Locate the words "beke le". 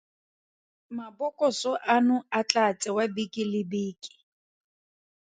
3.15-3.61